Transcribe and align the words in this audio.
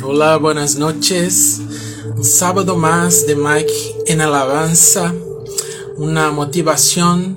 Hola, 0.00 0.36
buenas 0.36 0.78
noches. 0.78 1.60
Un 2.16 2.24
sábado 2.24 2.76
más 2.76 3.26
de 3.26 3.34
Mike 3.34 3.72
en 4.06 4.20
alabanza. 4.20 5.12
Una 5.96 6.30
motivación 6.30 7.36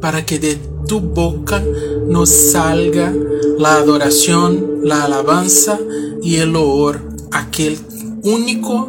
para 0.00 0.24
que 0.24 0.38
de 0.38 0.58
tu 0.88 1.00
boca 1.00 1.62
nos 2.08 2.30
salga 2.30 3.12
la 3.58 3.74
adoración, 3.74 4.80
la 4.82 5.04
alabanza 5.04 5.78
y 6.22 6.36
el 6.36 6.52
loor. 6.52 7.02
Aquel 7.32 7.78
único 8.22 8.88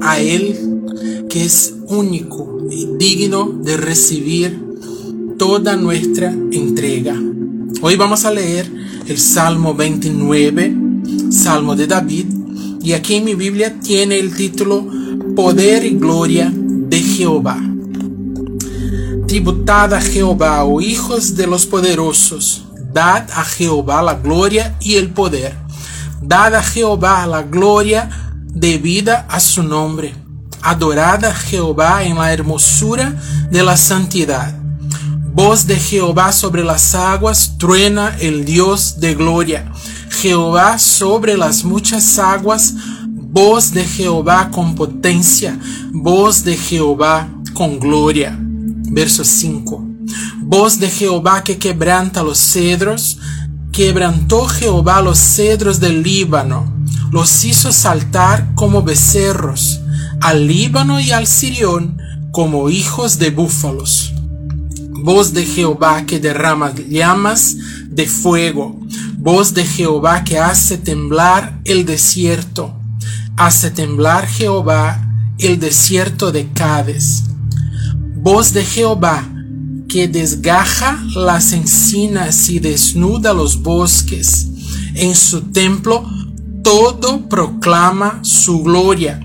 a 0.00 0.18
Él 0.18 1.26
que 1.28 1.44
es 1.44 1.74
único 1.86 2.58
y 2.68 2.88
digno 2.96 3.52
de 3.62 3.76
recibir 3.76 4.60
toda 5.38 5.76
nuestra 5.76 6.32
entrega. 6.50 7.14
Hoy 7.82 7.94
vamos 7.94 8.24
a 8.24 8.32
leer 8.32 8.68
el 9.06 9.16
Salmo 9.16 9.74
29, 9.74 10.76
Salmo 11.30 11.76
de 11.76 11.86
David, 11.86 12.37
y 12.88 12.94
aquí 12.94 13.16
en 13.16 13.24
mi 13.24 13.34
Biblia 13.34 13.78
tiene 13.82 14.18
el 14.18 14.34
título 14.34 14.86
Poder 15.36 15.84
y 15.84 15.90
Gloria 15.90 16.50
de 16.50 16.98
Jehová. 16.98 17.58
Tributad 19.26 19.92
Jehová, 20.00 20.64
oh 20.64 20.80
hijos 20.80 21.36
de 21.36 21.46
los 21.46 21.66
poderosos, 21.66 22.64
dad 22.94 23.28
a 23.34 23.44
Jehová 23.44 24.00
la 24.00 24.14
gloria 24.14 24.74
y 24.80 24.94
el 24.94 25.10
poder. 25.10 25.54
Dad 26.22 26.54
a 26.54 26.62
Jehová 26.62 27.26
la 27.26 27.42
gloria 27.42 28.08
debida 28.54 29.26
a 29.28 29.38
su 29.38 29.62
nombre. 29.62 30.14
Adorad 30.62 31.26
a 31.26 31.34
Jehová 31.34 32.04
en 32.04 32.16
la 32.16 32.32
hermosura 32.32 33.20
de 33.50 33.62
la 33.62 33.76
santidad 33.76 34.58
Voz 35.38 35.68
de 35.68 35.76
Jehová 35.76 36.32
sobre 36.32 36.64
las 36.64 36.96
aguas, 36.96 37.58
truena 37.58 38.16
el 38.18 38.44
Dios 38.44 38.98
de 38.98 39.14
gloria. 39.14 39.70
Jehová 40.10 40.78
sobre 40.78 41.36
las 41.36 41.64
muchas 41.64 42.18
aguas, 42.18 42.74
voz 43.06 43.72
de 43.72 43.84
Jehová 43.84 44.50
con 44.50 44.74
potencia, 44.74 45.58
voz 45.92 46.44
de 46.44 46.56
Jehová 46.56 47.28
con 47.54 47.78
gloria. 47.78 48.36
Verso 48.40 49.24
5. 49.24 49.84
Voz 50.42 50.78
de 50.78 50.88
Jehová 50.90 51.44
que 51.44 51.58
quebranta 51.58 52.22
los 52.22 52.38
cedros, 52.38 53.18
quebrantó 53.72 54.46
Jehová 54.46 55.02
los 55.02 55.18
cedros 55.18 55.80
del 55.80 56.02
Líbano, 56.02 56.72
los 57.10 57.44
hizo 57.44 57.72
saltar 57.72 58.54
como 58.54 58.82
becerros, 58.82 59.80
al 60.20 60.46
Líbano 60.46 61.00
y 61.00 61.12
al 61.12 61.26
Sirión 61.26 61.98
como 62.32 62.70
hijos 62.70 63.18
de 63.18 63.30
búfalos 63.30 64.12
voz 65.02 65.32
de 65.32 65.44
Jehová 65.44 66.04
que 66.06 66.18
derrama 66.18 66.74
llamas 66.74 67.56
de 67.88 68.06
fuego, 68.06 68.77
voz 69.20 69.52
de 69.52 69.64
Jehová 69.64 70.22
que 70.22 70.38
hace 70.38 70.78
temblar 70.78 71.60
el 71.64 71.84
desierto, 71.84 72.72
hace 73.36 73.70
temblar 73.70 74.26
Jehová 74.28 75.04
el 75.38 75.58
desierto 75.58 76.30
de 76.30 76.48
Cades, 76.52 77.24
voz 78.16 78.52
de 78.52 78.64
Jehová 78.64 79.28
que 79.88 80.06
desgaja 80.06 81.02
las 81.16 81.52
encinas 81.52 82.48
y 82.48 82.60
desnuda 82.60 83.34
los 83.34 83.60
bosques, 83.62 84.46
en 84.94 85.14
su 85.16 85.40
templo 85.50 86.08
todo 86.62 87.28
proclama 87.28 88.20
su 88.22 88.62
gloria. 88.62 89.20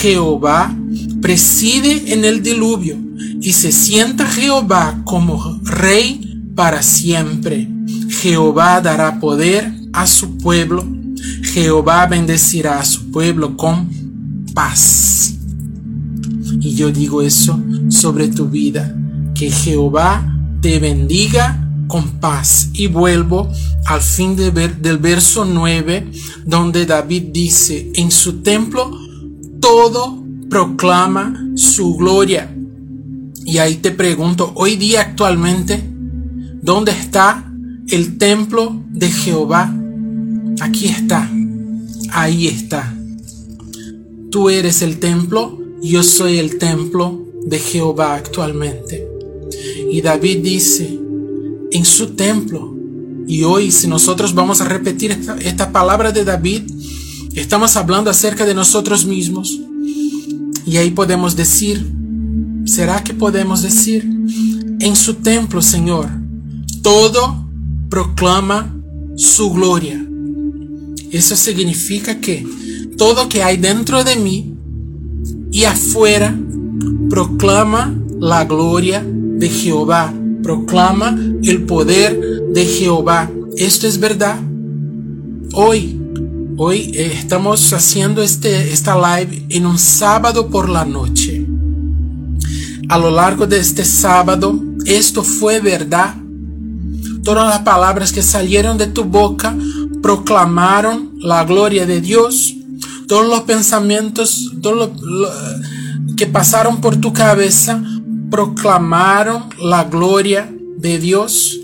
Jehová 0.00 0.76
preside 1.20 2.12
en 2.12 2.24
el 2.24 2.42
diluvio 2.42 2.96
y 3.40 3.52
se 3.52 3.72
sienta 3.72 4.26
Jehová 4.26 5.00
como 5.04 5.60
rey 5.64 6.52
para 6.54 6.82
siempre. 6.82 7.68
Jehová 8.22 8.80
dará 8.80 9.18
poder 9.18 9.74
a 9.92 10.06
su 10.06 10.38
pueblo. 10.38 10.86
Jehová 11.42 12.06
bendecirá 12.06 12.78
a 12.78 12.84
su 12.84 13.10
pueblo 13.10 13.56
con 13.56 13.90
paz. 14.54 15.34
Y 16.60 16.72
yo 16.76 16.92
digo 16.92 17.20
eso 17.20 17.60
sobre 17.88 18.28
tu 18.28 18.48
vida, 18.48 18.94
que 19.34 19.50
Jehová 19.50 20.24
te 20.60 20.78
bendiga 20.78 21.68
con 21.88 22.20
paz. 22.20 22.70
Y 22.74 22.86
vuelvo 22.86 23.48
al 23.86 24.00
fin 24.00 24.36
de 24.36 24.52
ver, 24.52 24.76
del 24.76 24.98
verso 24.98 25.44
9, 25.44 26.12
donde 26.46 26.86
David 26.86 27.24
dice, 27.32 27.90
en 27.96 28.12
su 28.12 28.40
templo 28.40 28.88
todo 29.58 30.22
proclama 30.48 31.44
su 31.56 31.96
gloria. 31.96 32.54
Y 33.44 33.58
ahí 33.58 33.78
te 33.78 33.90
pregunto, 33.90 34.52
hoy 34.54 34.76
día 34.76 35.00
actualmente, 35.00 35.82
¿dónde 36.62 36.92
está 36.92 37.48
el 37.88 38.18
templo 38.18 38.82
de 38.90 39.10
Jehová? 39.10 39.74
Aquí 40.60 40.86
está, 40.86 41.30
ahí 42.10 42.46
está. 42.48 42.94
Tú 44.30 44.48
eres 44.50 44.82
el 44.82 44.98
templo, 44.98 45.58
yo 45.82 46.02
soy 46.02 46.38
el 46.38 46.58
templo 46.58 47.26
de 47.46 47.58
Jehová 47.58 48.14
actualmente. 48.14 49.06
Y 49.90 50.00
David 50.00 50.38
dice, 50.42 50.98
en 51.70 51.84
su 51.84 52.14
templo, 52.14 52.76
y 53.26 53.42
hoy 53.42 53.70
si 53.70 53.86
nosotros 53.88 54.34
vamos 54.34 54.60
a 54.60 54.64
repetir 54.64 55.10
esta, 55.10 55.36
esta 55.36 55.72
palabra 55.72 56.12
de 56.12 56.24
David, 56.24 56.62
estamos 57.34 57.76
hablando 57.76 58.10
acerca 58.10 58.44
de 58.44 58.54
nosotros 58.54 59.04
mismos. 59.04 59.60
Y 60.64 60.76
ahí 60.76 60.90
podemos 60.90 61.36
decir, 61.36 61.84
¿Será 62.64 63.02
que 63.02 63.12
podemos 63.12 63.62
decir, 63.62 64.04
en 64.78 64.96
su 64.96 65.14
templo, 65.14 65.60
Señor, 65.62 66.08
todo 66.82 67.50
proclama 67.92 68.74
su 69.16 69.52
gloria? 69.52 70.02
Eso 71.10 71.36
significa 71.36 72.20
que 72.20 72.42
todo 72.96 73.28
que 73.28 73.42
hay 73.42 73.58
dentro 73.58 74.02
de 74.02 74.16
mí 74.16 74.54
y 75.50 75.64
afuera 75.64 76.34
proclama 77.10 77.94
la 78.18 78.46
gloria 78.46 79.04
de 79.04 79.46
Jehová, 79.46 80.10
proclama 80.42 81.14
el 81.42 81.64
poder 81.64 82.18
de 82.54 82.64
Jehová. 82.64 83.30
Esto 83.58 83.86
es 83.86 84.00
verdad. 84.00 84.40
Hoy, 85.52 86.00
hoy 86.56 86.92
eh, 86.94 87.12
estamos 87.12 87.74
haciendo 87.74 88.22
este, 88.22 88.72
esta 88.72 88.94
live 88.96 89.44
en 89.50 89.66
un 89.66 89.78
sábado 89.78 90.48
por 90.48 90.70
la 90.70 90.86
noche 90.86 91.46
a 92.88 92.98
lo 92.98 93.10
largo 93.10 93.46
de 93.46 93.58
este 93.58 93.84
sábado, 93.84 94.58
esto 94.84 95.22
fue 95.22 95.60
verdad. 95.60 96.21
Todas 97.24 97.48
las 97.48 97.60
palabras 97.60 98.12
que 98.12 98.22
salieron 98.22 98.78
de 98.78 98.88
tu 98.88 99.04
boca 99.04 99.54
proclamaron 100.02 101.12
la 101.20 101.44
gloria 101.44 101.86
de 101.86 102.00
Dios. 102.00 102.54
Todos 103.06 103.26
los 103.26 103.42
pensamientos 103.42 104.52
que 106.16 106.26
pasaron 106.26 106.80
por 106.80 106.96
tu 106.96 107.12
cabeza 107.12 107.80
proclamaron 108.30 109.44
la 109.60 109.84
gloria 109.84 110.52
de 110.78 110.98
Dios. 110.98 111.60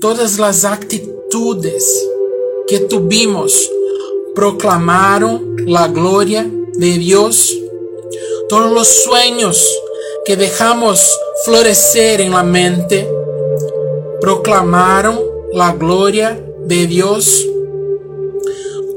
Todas 0.00 0.38
las 0.38 0.64
actitudes 0.64 1.84
que 2.66 2.80
tuvimos 2.80 3.70
proclamaron 4.34 5.56
la 5.66 5.88
gloria 5.88 6.50
de 6.74 6.98
Dios. 6.98 7.52
Todos 8.48 8.72
los 8.72 8.88
sueños 9.04 9.62
que 10.24 10.36
dejamos 10.36 11.06
florecer 11.44 12.22
en 12.22 12.30
la 12.30 12.42
mente 12.42 13.06
proclamaron 14.22 15.18
la 15.52 15.72
gloria 15.72 16.40
de 16.66 16.86
Dios. 16.86 17.46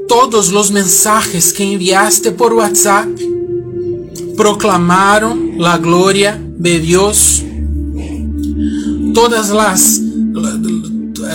Todos 0.08 0.52
los 0.52 0.70
mensajes 0.70 1.52
que 1.52 1.72
enviaste 1.72 2.30
por 2.30 2.54
WhatsApp 2.54 3.08
proclamaron 4.36 5.58
la 5.58 5.76
gloria 5.76 6.40
de 6.40 6.80
Dios. 6.80 7.42
Todas 9.12 9.50
las, 9.50 10.00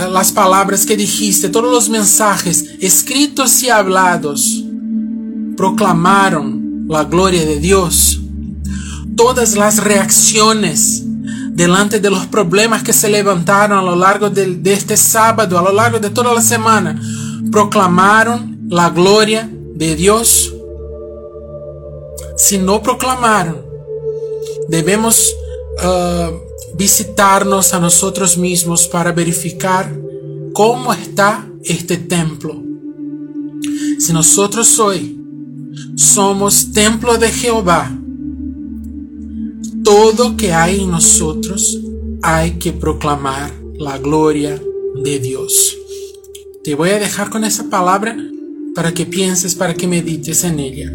las 0.09 0.31
palabras 0.31 0.85
que 0.85 0.97
dijiste, 0.97 1.49
todos 1.49 1.71
los 1.71 1.89
mensajes 1.89 2.65
escritos 2.79 3.61
y 3.61 3.69
hablados 3.69 4.63
proclamaron 5.57 6.85
la 6.87 7.03
gloria 7.03 7.45
de 7.45 7.59
Dios 7.59 8.21
todas 9.15 9.55
las 9.55 9.83
reacciones 9.83 11.03
delante 11.53 11.99
de 11.99 12.09
los 12.09 12.25
problemas 12.27 12.81
que 12.81 12.93
se 12.93 13.09
levantaron 13.09 13.77
a 13.77 13.81
lo 13.81 13.95
largo 13.95 14.29
de, 14.29 14.59
este 14.65 14.95
sábado, 14.95 15.59
a 15.59 15.61
lo 15.61 15.71
largo 15.71 15.99
de 15.99 16.09
toda 16.09 16.33
la 16.33 16.41
semana, 16.41 16.99
proclamaron 17.51 18.67
la 18.69 18.89
gloria 18.89 19.49
de 19.51 19.95
Dios. 19.95 20.53
Si 22.37 22.57
no 22.57 22.81
proclamaron, 22.81 23.61
debemos 24.69 25.35
uh, 25.83 26.77
visitarnos 26.77 27.73
a 27.73 27.79
nosotros 27.79 28.37
mismos 28.37 28.87
para 28.87 29.11
verificar 29.11 29.91
cómo 30.53 30.93
está 30.93 31.47
este 31.63 31.97
templo. 31.97 32.61
Si 33.99 34.13
nosotros 34.13 34.79
hoy 34.79 35.19
somos 35.95 36.71
templo 36.71 37.17
de 37.17 37.29
Jehová, 37.29 37.91
todo 39.83 40.37
que 40.37 40.53
hay 40.53 40.81
en 40.81 40.91
nosotros 40.91 41.79
hay 42.21 42.51
que 42.51 42.71
proclamar 42.71 43.51
la 43.77 43.97
gloria 43.97 44.61
de 45.03 45.19
Dios. 45.19 45.75
Te 46.63 46.75
voy 46.75 46.91
a 46.91 46.99
dejar 46.99 47.29
con 47.29 47.43
esa 47.43 47.69
palabra 47.69 48.15
para 48.75 48.93
que 48.93 49.05
pienses, 49.05 49.55
para 49.55 49.73
que 49.73 49.87
medites 49.87 50.43
en 50.43 50.59
ella. 50.59 50.91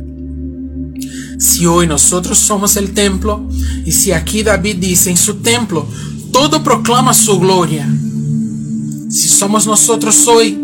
Si 1.38 1.66
hoy 1.66 1.86
nosotros 1.86 2.38
somos 2.38 2.76
el 2.76 2.94
templo, 2.94 3.46
y 3.84 3.92
si 3.92 4.12
aquí 4.12 4.42
David 4.42 4.76
dice 4.76 5.10
en 5.10 5.16
su 5.16 5.36
templo, 5.36 5.86
todo 6.32 6.62
proclama 6.62 7.12
su 7.12 7.38
gloria. 7.40 7.86
Si 9.10 9.28
somos 9.28 9.66
nosotros 9.66 10.26
hoy, 10.28 10.58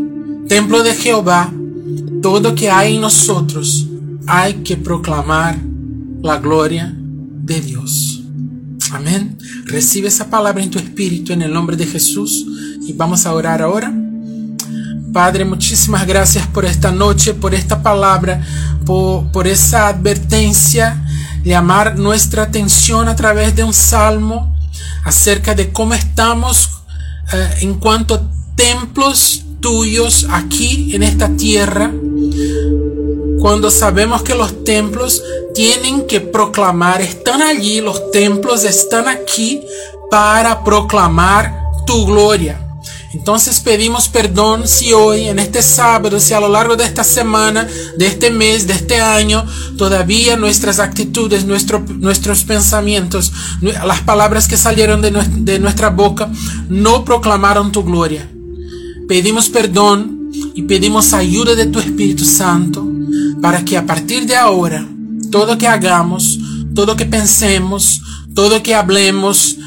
templo 0.48 0.82
de 0.82 0.94
Jehová, 0.94 1.52
todo 2.22 2.54
que 2.54 2.70
hay 2.70 2.94
en 2.94 3.00
nosotros, 3.00 3.86
hay 4.26 4.54
que 4.62 4.76
proclamar 4.76 5.58
la 6.22 6.38
gloria 6.38 6.96
de 7.42 7.60
Dios. 7.60 8.22
Amén. 8.92 9.38
Recibe 9.66 10.08
esa 10.08 10.28
palabra 10.30 10.62
en 10.62 10.70
tu 10.70 10.78
espíritu 10.78 11.32
en 11.32 11.42
el 11.42 11.52
nombre 11.52 11.76
de 11.76 11.86
Jesús 11.86 12.46
y 12.86 12.92
vamos 12.92 13.26
a 13.26 13.34
orar 13.34 13.62
ahora. 13.62 13.92
Padre, 15.12 15.44
muchísimas 15.44 16.06
gracias 16.06 16.46
por 16.46 16.64
esta 16.64 16.90
noche, 16.90 17.34
por 17.34 17.54
esta 17.54 17.82
palabra, 17.82 18.42
por, 18.86 19.30
por 19.30 19.46
esa 19.46 19.88
advertencia, 19.88 21.04
llamar 21.44 21.98
nuestra 21.98 22.44
atención 22.44 23.08
a 23.08 23.16
través 23.16 23.54
de 23.54 23.64
un 23.64 23.74
salmo 23.74 24.56
acerca 25.04 25.54
de 25.54 25.70
cómo 25.70 25.94
estamos 25.94 26.70
eh, 27.32 27.50
en 27.60 27.74
cuanto 27.74 28.14
a 28.14 28.22
templos 28.56 29.44
tuyos 29.60 30.26
aquí 30.30 30.94
en 30.94 31.02
esta 31.02 31.28
tierra, 31.36 31.92
cuando 33.42 33.72
sabemos 33.72 34.22
que 34.22 34.36
los 34.36 34.62
templos 34.62 35.20
tienen 35.52 36.06
que 36.06 36.20
proclamar, 36.20 37.02
están 37.02 37.42
allí, 37.42 37.80
los 37.80 38.12
templos 38.12 38.62
están 38.62 39.08
aquí 39.08 39.60
para 40.12 40.62
proclamar 40.62 41.52
tu 41.84 42.06
gloria. 42.06 42.64
Entonces 43.14 43.58
pedimos 43.58 44.08
perdón 44.08 44.68
si 44.68 44.92
hoy, 44.92 45.24
en 45.24 45.40
este 45.40 45.60
sábado, 45.60 46.20
si 46.20 46.32
a 46.34 46.40
lo 46.40 46.48
largo 46.48 46.76
de 46.76 46.84
esta 46.84 47.02
semana, 47.02 47.66
de 47.98 48.06
este 48.06 48.30
mes, 48.30 48.68
de 48.68 48.74
este 48.74 49.00
año, 49.00 49.44
todavía 49.76 50.36
nuestras 50.36 50.78
actitudes, 50.78 51.44
nuestros 51.44 52.44
pensamientos, 52.44 53.32
las 53.60 54.02
palabras 54.02 54.46
que 54.46 54.56
salieron 54.56 55.02
de, 55.02 55.10
de 55.10 55.58
nuestra 55.58 55.90
boca, 55.90 56.30
no 56.68 57.04
proclamaron 57.04 57.72
tu 57.72 57.82
gloria. 57.82 58.30
Pedimos 59.08 59.48
perdón 59.48 60.30
y 60.54 60.62
pedimos 60.62 61.12
ayuda 61.12 61.56
de 61.56 61.66
tu 61.66 61.80
Espíritu 61.80 62.24
Santo 62.24 62.91
para 63.42 63.64
que 63.64 63.76
a 63.76 63.84
partir 63.84 64.24
de 64.24 64.36
ahora, 64.36 64.86
todo 65.30 65.58
que 65.58 65.66
hagamos, 65.66 66.38
todo 66.74 66.96
que 66.96 67.04
pensemos, 67.04 68.00
todo 68.34 68.62
que 68.62 68.74
hablemos, 68.74 69.58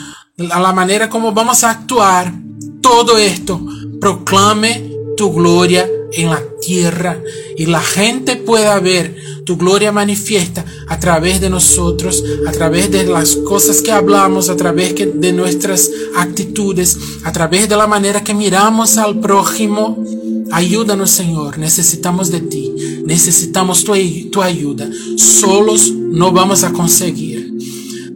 a 0.50 0.60
la 0.60 0.74
manera 0.74 1.10
como 1.10 1.34
vamos 1.34 1.64
a 1.64 1.72
actuar, 1.72 2.34
todo 2.82 3.18
esto 3.18 3.62
proclame 4.00 4.92
tu 5.18 5.32
gloria 5.34 5.88
en 6.14 6.30
la 6.30 6.42
tierra 6.62 7.20
y 7.58 7.66
la 7.66 7.82
gente 7.82 8.38
pueda 8.38 8.80
ver 8.80 9.16
tu 9.46 9.58
gloria 9.58 9.92
manifiesta 9.92 10.66
a 10.88 11.00
través 11.00 11.40
de 11.42 11.50
nosotros, 11.50 12.24
a 12.48 12.52
través 12.52 12.90
de 12.92 13.04
las 13.04 13.36
cosas 13.36 13.82
que 13.82 13.92
hablamos, 13.92 14.50
a 14.50 14.56
través 14.56 14.96
de 14.96 15.34
nuestras 15.34 15.92
actitudes, 16.16 16.98
a 17.24 17.32
través 17.32 17.70
de 17.70 17.76
la 17.76 17.88
manera 17.88 18.24
que 18.24 18.34
miramos 18.34 18.98
al 18.98 19.20
prójimo. 19.20 20.04
Ayúdanos, 20.52 21.10
Señor, 21.10 21.58
necesitamos 21.58 22.32
de 22.32 22.42
ti, 22.42 22.72
necesitamos 23.06 23.84
tu, 23.84 23.94
ayuda. 24.42 24.90
Solos 25.18 25.92
no 25.92 26.32
vamos 26.32 26.64
a 26.64 26.72
conseguir. 26.72 27.54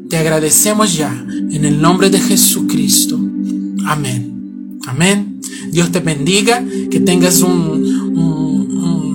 Te 0.09 0.17
agradecemos 0.17 0.95
ya 0.95 1.11
en 1.51 1.65
el 1.65 1.81
nombre 1.81 2.09
de 2.09 2.19
Jesucristo. 2.19 3.19
Amén. 3.85 4.79
Amén. 4.87 5.41
Dios 5.71 5.91
te 5.91 5.99
bendiga, 5.99 6.63
que 6.89 6.99
tengas 6.99 7.41
un, 7.41 8.17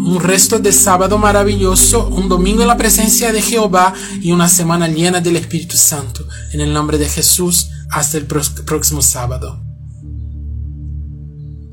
un, 0.06 0.20
resto 0.20 0.58
de 0.58 0.72
sábado 0.72 1.18
maravilloso, 1.18 2.08
un 2.08 2.28
domingo 2.28 2.62
en 2.62 2.68
la 2.68 2.76
presencia 2.76 3.32
de 3.32 3.42
Jehová 3.42 3.92
y 4.22 4.32
una 4.32 4.48
semana 4.48 4.88
llena 4.88 5.20
del 5.20 5.36
Espíritu 5.36 5.76
Santo. 5.76 6.26
En 6.52 6.60
el 6.60 6.72
nombre 6.72 6.98
de 6.98 7.08
Jesús, 7.08 7.68
hasta 7.90 8.18
el 8.18 8.26
próximo 8.26 9.02
sábado. 9.02 9.63